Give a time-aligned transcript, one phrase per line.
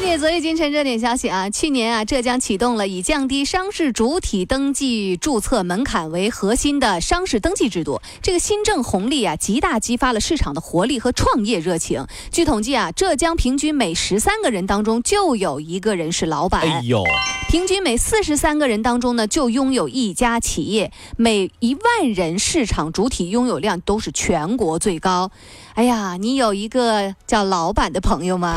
[0.00, 8.00] 了解昨日今晨热点消息啊，去年啊，浙江启动了以降低商事主体登记注册门槛为核心的商事登记制度。
[8.22, 12.06] 这个新政红利啊，极大激发了市场的活力和创业热情。
[12.32, 16.62] 据统计啊，浙江平均每十三个人当中就有一个人是老板。
[16.62, 17.04] 哎呦，
[17.50, 25.30] 平均每四十三个人当中呢，就拥有一家企业，每一万人市场主体拥有量都是全国最高。
[25.74, 28.56] 哎呀，你有一个叫老板的朋友吗？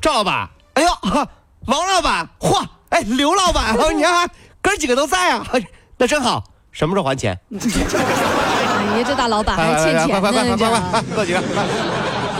[0.00, 0.88] 哟，赵老板，哎呦，
[1.66, 4.28] 王老板，嚯，哎，刘老板， 你看
[4.62, 5.46] 哥几个都在啊，
[5.98, 6.42] 那真好。
[6.72, 7.38] 什么时候还钱？
[7.50, 11.42] 哎呀，这大老板还欠钱呢，快快快快快快，哥几个，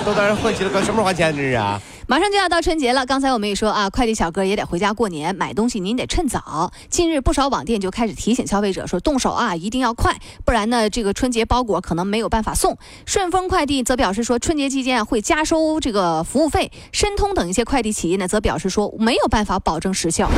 [0.04, 1.34] 都在这混起了，哥什么时候还钱？
[1.34, 1.80] 这是啊。
[2.10, 6.72] 马上就要到春节了，刚才我们也说啊，快递小哥也得回家过年，买东西您得趁早。
[6.88, 12.76] 近日不少网店就开始提醒消费者说，动手啊一定要快，不然呢这个春节包裹可能没有办法送。
[13.06, 16.72] 顺丰快递则表示说，春节期间啊会加收这个服务费。
[16.90, 20.28] 申通等一些快递企业呢则表示说，没有办法保证时效。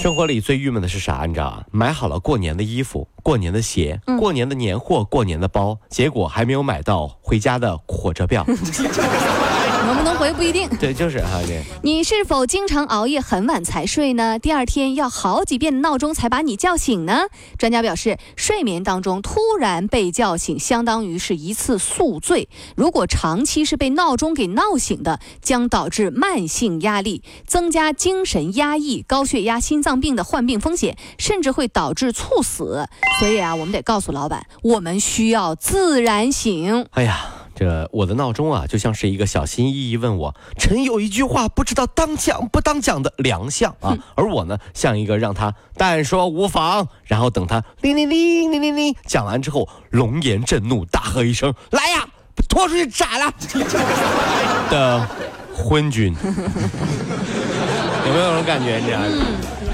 [0.00, 1.24] 生活里最郁闷的是啥？
[1.26, 1.64] 你知道啊？
[1.72, 8.46] 买好了过年的衣服、过年的鞋、过年的年货、过年的包，结果还没有买到回家的火车票。
[10.26, 10.68] 能不一定。
[10.80, 11.62] 对，就是哈这。
[11.82, 14.38] 你是否经常熬夜很晚才睡呢？
[14.40, 17.26] 第二天要好几遍的闹钟才把你叫醒呢？
[17.58, 22.48] 专家表示，睡眠当中突然被叫醒，相当于是一次宿醉。
[22.74, 32.88] 如果长期是被闹钟给闹醒的，将导致慢性压力，增加精神压抑、高血压、心脏病的患病风险，甚至会导致猝死。
[33.20, 36.84] 所以啊，我们得告诉老板，我们需要自然醒。
[36.90, 37.35] 哎呀。
[37.58, 52.06] 这我的闹钟啊，就像是一个小心翼翼问我：“臣有一句话，不知道当讲不当讲的良相啊。”而我呢，像一个让他但说无妨，然后等他铃铃铃铃铃铃讲完之后，龙颜震怒，大喝一声：“来呀，
[52.46, 53.32] 拖出去斩了！”
[54.70, 55.08] 的
[55.54, 58.76] 昏君，有没有这种感觉？
[58.76, 59.06] 你知道吗？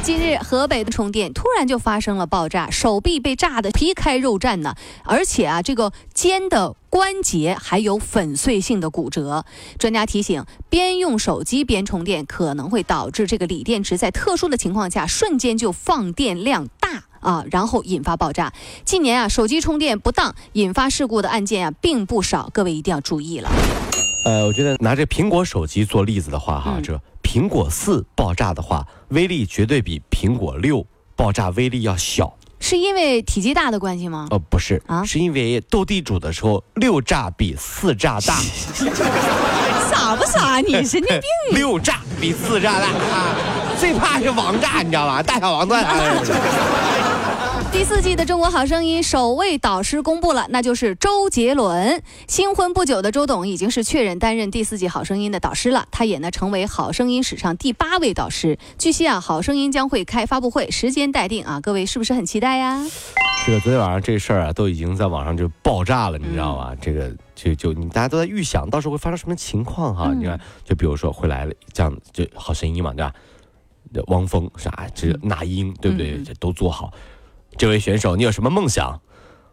[0.05, 9.47] 近日，河北的充电突然就发生了爆炸，手臂被炸得皮开肉绽呢，而且啊，这个肩的关节还有粉碎性的骨折。
[9.79, 18.53] 专家提醒，边用手机边充电可能会导致这个锂电池在特殊的情况下瞬间就放电量大啊，然后引发爆炸。
[18.85, 23.51] 近年啊，手机充电不当引发事故的案件啊并不少，各位一定要注意了。
[24.27, 30.87] 呃，我觉得拿这苹果手机做例子的话，哈，这苹果四爆炸的话，威力绝对比苹果六
[31.17, 32.37] 爆炸威力要小。
[32.63, 34.29] 是因为体积大的关系吗？
[34.31, 38.37] 呃，不是啊，是因为斗地主的时候，六炸比四炸大。
[39.91, 40.61] 傻不傻？
[40.61, 41.59] 你神经病！
[41.59, 43.35] 六炸比四炸大啊！
[43.79, 45.21] 最怕是王炸，你知道吧？
[45.21, 45.85] 大小王断。
[47.73, 52.03] 第四季的《中国好声音》首位导师公布了，那就是周杰伦。
[52.29, 58.59] 新婚不久的周董已经是确认担任第四季《好声音》的导师了，他也呢成为《好声音》史上第八位导师。
[58.77, 62.85] 据悉啊，《好声音》将会开发布会，时间待定啊，各位是不是很期待呀？
[63.47, 66.77] 这个昨天晚上这事儿啊，都已经在网上就爆炸了，你知道吧？
[66.79, 70.13] 这个就就你大家都在预想到时候会发生什么情况哈？
[70.15, 73.13] 你看，就比如说会来了这样就《好声音》嘛，对吧？
[74.09, 76.23] 汪峰啥，这那英对不对？
[76.23, 76.93] 这都做好。
[77.57, 79.01] 这位选手，你有什么梦想？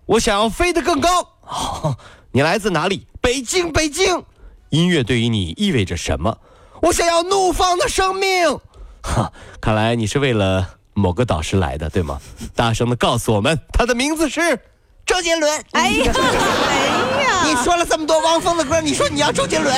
[0.06, 1.10] 我想要飞得更高。
[2.32, 3.08] 你来自哪里？
[3.22, 4.24] 北京，北京。
[4.70, 6.38] 音乐对于你意味着什么？
[6.82, 8.60] 我想要怒放的生命。
[9.02, 12.20] 哈， 看来你是为了某个导师来的，对吗？
[12.56, 14.60] 大声的告诉我们，他的名字是
[15.06, 15.64] 周杰伦。
[15.72, 19.76] 哎呀，哎呀，你说了这么多汪峰的歌，你说你要周杰伦？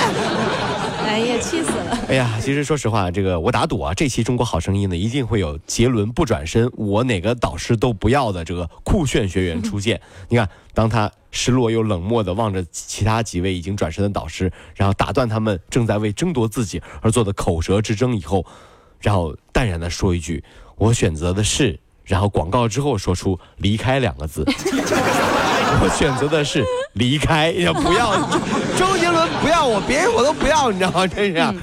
[1.11, 1.99] 哎呀，气死了！
[2.07, 9.99] 哎呀，其实说实话，这个我打赌啊，这期《中国好声音》呢，一定会有杰伦不转身，我哪个导师都不要的这个酷炫学员出现。
[10.29, 18.45] 你看，当他失落又冷漠的望着其他几位已经转身的导师，然后打断他们正在为争夺自己而做的口舌之争以后，
[19.01, 20.41] 然后淡然的说一句
[20.77, 24.45] ：“我选择的是。”然后广告之后说出“离开”两个字。
[25.83, 26.63] 我选择的是
[26.93, 28.15] 离开，也不要
[28.77, 29.09] 周杰，
[29.61, 31.05] 要我，别人我都不要，你知道吗？
[31.05, 31.53] 真是。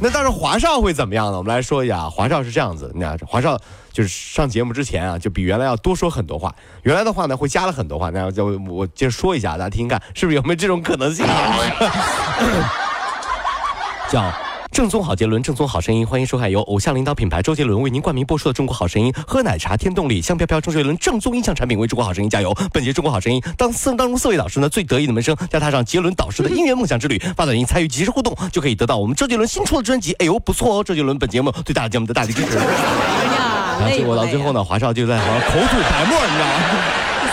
[0.00, 1.38] 那到时候华少会怎么样呢？
[1.38, 3.58] 我们来说一下啊，华少是这样子，你看华少
[3.92, 6.54] 就是上节目之前啊，就比原来要多说很多话。
[6.84, 11.26] 原来的话呢，会加了很多话，那就我接着说一下，大家听听看，是不是有没有这种可能性？
[14.08, 14.32] 叫
[14.70, 19.12] 正宗好杰伦，正宗好声音，欢迎收看由偶像领导品牌周杰伦为您冠名播出的《中国好声音》。
[19.26, 22.54] 喝奶茶添动力，香飘飘周杰伦正宗音响产品为中国好声音加油。
[22.72, 30.12] 本节中国好声音当四当中四位导师呢最得意的门生，要踏上杰伦导师的音乐梦想之旅，发短信参与即时互动，就可以得到我们周杰伦新出的专辑。
[30.14, 30.84] 哎呦，不错哦！
[30.84, 32.58] 周杰伦本节目对大的节目的大力支持。
[32.58, 36.52] 哎呀，然后结果到最后呢，华少就在好像口吐白沫，你知道吗？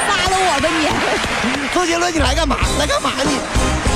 [0.07, 1.75] 杀了我吧你！
[1.75, 2.57] 周杰伦，你来干嘛？
[2.79, 3.94] 来干嘛你？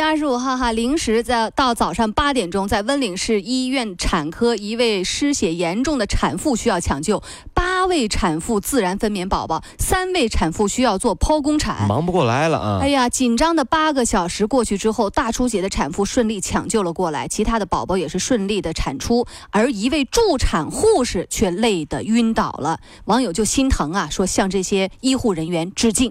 [0.00, 11.86] 月二十五号哈，零时在到早上八点钟，在温岭市医院产科，一位失血严重的产妇需要抢救，八位产妇自然分娩宝宝，三位产妇需要做剖宫产。
[11.86, 12.78] 忙不过来了啊！
[12.80, 22.80] 哎呀，紧张的八个小时过去之后，大出血的产妇顺利抢救了过来，其他的宝宝也是顺利的产出，而一位助产护士却累得晕倒了。
[23.04, 26.10] 网友就心疼啊，说向这些医护人员致敬。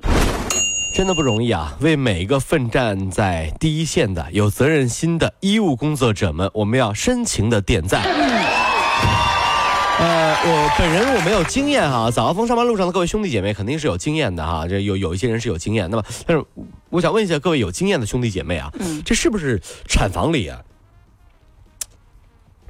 [0.92, 1.78] 真的不容易啊！
[1.80, 8.04] 为每一个奋战在第一线的、有责任心的医务工作者们，我们要深情的点赞。
[10.00, 14.68] 呃，我本人我没有经验哈，早高峰上班路上的各位兄弟姐妹肯定是有经验的哈。
[14.68, 16.44] 这有有一些人是有经验，那么但是
[16.90, 20.62] 我想问一下各位有经验的兄弟姐妹啊，嗯这是不是产房里啊，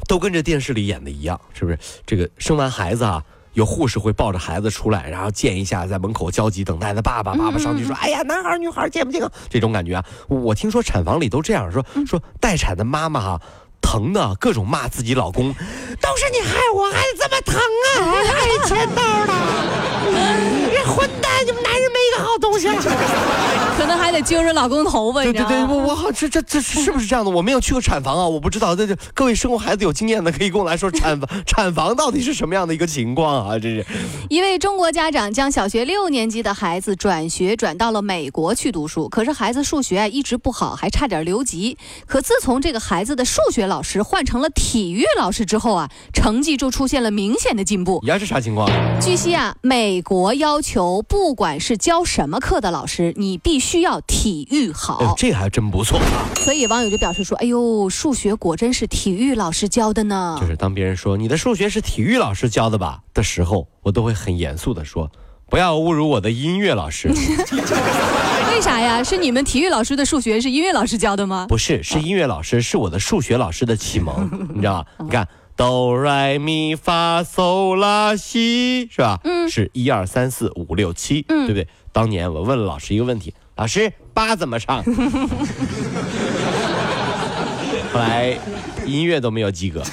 [0.08, 1.40] 都跟这电视里演的一样？
[1.54, 3.24] 是不是这个生完孩子啊？
[3.54, 13.42] 有护士会抱着孩子出来，然后见一下在门口焦急等待的爸爸，爸爸上去说：“哎呀，男孩女孩儿健不健康？”这种感觉啊，我听说产房里都这样说，说待产的妈妈哈、
[13.82, 19.34] 疼的各种骂自己老公，都是你害我，孩子这么疼啊，还害钱道的，
[20.72, 21.64] 这混蛋，你们
[22.12, 22.68] 个好东西。
[23.80, 27.32] 可能还得揪着老公头发，对对对，我我好这这这是不是这样的？
[27.32, 28.76] 我没有去过产房啊，我不知道。
[28.76, 33.58] 这这各位生过孩子有经验的，可以跟我来说产房产房到底是什么样的一个情况啊？
[33.58, 33.86] 这是
[34.30, 41.78] 一位中国家长将小学六年级的孩子转学转到了美国去读书，可是孩子数学啊一直不好，还差点留级。
[42.06, 48.02] 可自从这个孩子的数学老师换成了体育老师之后啊，成绩就出现了明显的进步。
[48.06, 48.70] 呀是啥情况？
[49.00, 55.14] 据悉啊，美国要求不管是教什么课的老师，你必须要体育好。
[55.18, 56.30] 这还真不错啊！
[56.36, 65.12] 所以网友就表示说：“哎呦，数学果真是体育老师教的呢。”就是当别人说你的数学是体育老师教的吧的时候，我都会很严肃的说，
[65.50, 67.10] 不要侮辱我的音乐老师。
[68.52, 69.04] 为啥呀？
[69.04, 71.46] 是你们体育老师的数学是音乐老师教的吗？
[71.48, 74.86] 不是，是音乐老师，是我的数学老师的启蒙， 你知道吗？
[75.00, 75.28] 你看。
[75.60, 79.20] 哆来咪发嗦拉西是吧？
[79.26, 81.68] 嗯，是一二三四五六七，嗯对不对？
[81.92, 84.82] 当年我问了老师一个问题，老师八怎么唱？
[87.92, 88.40] 后来
[88.86, 89.84] 音乐都没有及格。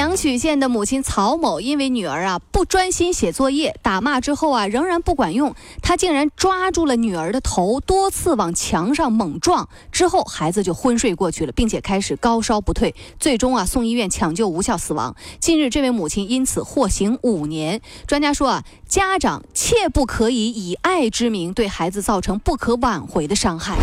[0.00, 15.14] 阳曲县的母亲曹某因为女儿啊不专心写作业，打骂之后啊仍然不管用，她竟然抓住了女儿的头，多次往墙上猛撞，之后孩子就昏睡过去了，并且开始高烧不退，最终啊送医院抢救无效死亡。
[15.38, 17.82] 近日，这位母亲因此获刑五年。
[18.06, 23.76] 专家说啊，家长切不可以以爱之名对孩子造成不可挽回的伤害。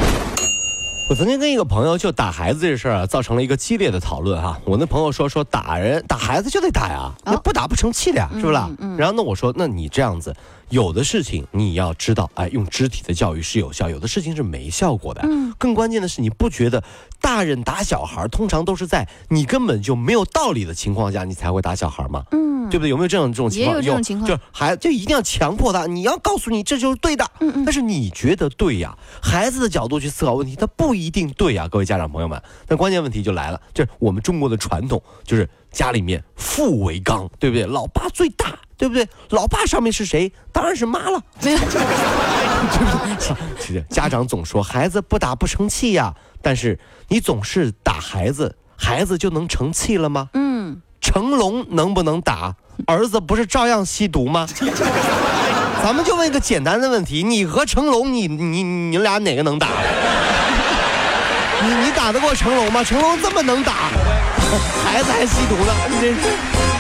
[1.09, 4.59] 我曾经跟一个朋友就打孩子这事儿啊，造成了一个激烈的讨论哈。
[4.65, 8.69] 我那朋友说说打人打孩子就得打呀，不打不成器的呀，是不是啦？
[8.97, 10.35] 然后呢，我说那你这样子，
[10.68, 15.21] 有的事情你要知道，哎，用肢体的教育是有效，有的事情是没效果的。
[15.23, 16.83] 嗯更关键的是，你不觉得
[17.21, 22.26] 大人打小孩通常都是在你根本就没有道理的情况下，你才会打小孩吗？
[22.31, 22.90] 嗯，对不对？
[22.90, 23.76] 有没有这样这种情况？
[23.76, 27.26] 也有这种情况就是孩就一定要强迫他，你要告诉你这就是对的。
[27.40, 28.95] 嗯嗯但是你觉得对呀？
[29.21, 32.42] 孩子的角度去思考问题，他不一定对呀，各位家长朋友们。
[32.68, 37.66] 那关键问题就来了，就是我们中国的传统，就是家里面父为纲，对不对？
[37.66, 39.07] 老爸最大，对不对？
[39.30, 40.31] 老爸上面是谁？
[40.52, 41.21] 当然是妈了。
[43.90, 50.30] 家长总说孩子不打不成器呀，但是你总是打孩子，孩子就能成器了吗？
[50.33, 50.46] 嗯，
[51.18, 52.54] 成龙能不能打？
[52.86, 54.47] 儿子不是照样吸毒吗？
[55.81, 59.68] 咱们就问一个简单的问题：你和成龙，你你你俩哪个能打？
[61.64, 62.83] 你你打得过成龙吗？
[62.83, 63.74] 成龙这么能打，
[64.86, 66.77] 孩子还吸毒呢，你这是。